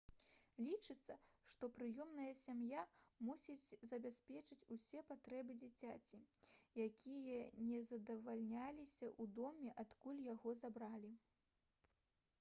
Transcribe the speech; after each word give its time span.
лічыцца 0.67 1.15
што 1.51 1.67
прыёмная 1.73 2.29
сям'я 2.37 2.85
мусіць 3.27 3.87
забяспечыць 3.91 4.67
усе 4.75 5.03
патрэбы 5.11 5.57
дзіцяці 5.59 6.19
якія 6.87 7.43
не 7.67 7.81
задавальняліся 7.91 9.11
ў 9.11 9.35
доме 9.41 9.77
адкуль 9.85 10.23
яго 10.33 10.59
забралі 10.65 11.13